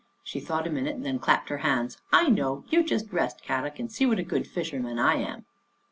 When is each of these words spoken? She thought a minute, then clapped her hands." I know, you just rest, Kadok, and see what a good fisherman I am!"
She 0.23 0.39
thought 0.39 0.65
a 0.65 0.71
minute, 0.71 1.03
then 1.03 1.19
clapped 1.19 1.49
her 1.49 1.59
hands." 1.59 1.99
I 2.11 2.27
know, 2.29 2.63
you 2.71 2.83
just 2.83 3.13
rest, 3.13 3.43
Kadok, 3.43 3.77
and 3.77 3.91
see 3.91 4.07
what 4.07 4.17
a 4.17 4.23
good 4.23 4.47
fisherman 4.47 4.97
I 4.97 5.17
am!" 5.17 5.45